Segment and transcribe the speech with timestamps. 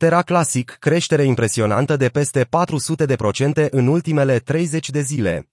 [0.00, 2.48] Terra Classic, creștere impresionantă de peste
[3.64, 5.50] 400% în ultimele 30 de zile.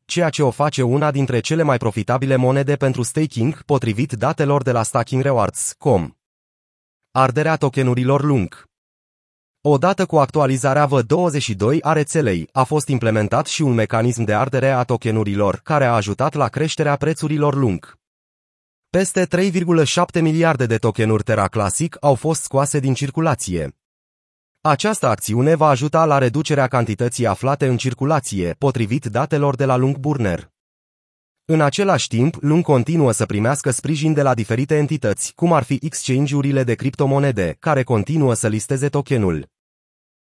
[0.05, 4.73] ceea ce o face una dintre cele mai profitabile monede pentru staking, potrivit datelor de
[4.73, 6.11] la Stacking Rewards.com.
[7.11, 8.65] Arderea tokenurilor lung
[9.61, 14.83] Odată cu actualizarea V22 a rețelei, a fost implementat și un mecanism de ardere a
[14.83, 18.00] tokenurilor, care a ajutat la creșterea prețurilor lung.
[18.97, 23.77] Peste 3,7 miliarde de tokenuri Terra Classic au fost scoase din circulație.
[24.61, 30.51] Această acțiune va ajuta la reducerea cantității aflate în circulație, potrivit datelor de la Lungburner.
[31.45, 35.79] În același timp, Lung continuă să primească sprijin de la diferite entități, cum ar fi
[35.83, 39.49] exchange-urile de criptomonede, care continuă să listeze tokenul.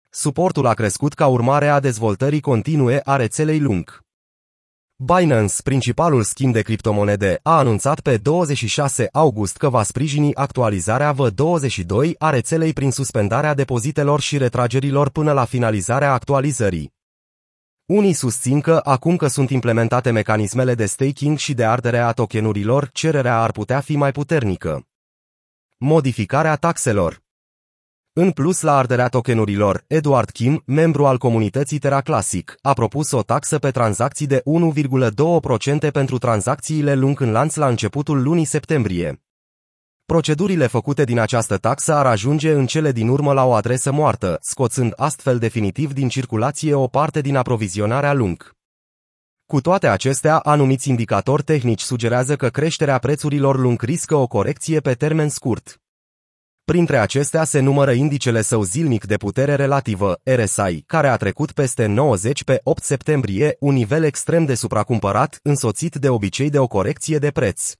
[0.09, 4.06] Suportul a crescut ca urmare a dezvoltării continue a rețelei Lung.
[5.05, 12.17] Binance, principalul schimb de criptomonede, a anunțat pe 26 august că va sprijini actualizarea V22
[12.19, 16.95] a rețelei prin suspendarea depozitelor și retragerilor până la finalizarea actualizării.
[17.87, 22.91] Unii susțin că, acum că sunt implementate mecanismele de staking și de ardere a tokenurilor,
[22.93, 24.87] cererea ar putea fi mai puternică.
[25.79, 27.25] Modificarea taxelor
[28.19, 33.23] în plus la arderea tokenurilor, Edward Kim, membru al comunității Terra Classic, a propus o
[33.23, 34.43] taxă pe tranzacții de
[35.87, 39.23] 1,2% pentru tranzacțiile lung în lanț la începutul lunii septembrie.
[40.07, 44.39] Procedurile făcute din această taxă ar ajunge în cele din urmă la o adresă moartă,
[44.41, 48.55] scoțând astfel definitiv din circulație o parte din aprovizionarea lung.
[49.47, 54.95] Cu toate acestea, anumiți indicatori tehnici sugerează că creșterea prețurilor lung riscă o corecție pe
[54.95, 55.81] termen scurt.
[56.73, 61.87] Printre acestea se numără indicele său zilnic de putere relativă, RSI, care a trecut peste
[61.87, 67.19] 90 pe 8 septembrie, un nivel extrem de supracumpărat, însoțit de obicei de o corecție
[67.19, 67.73] de preț.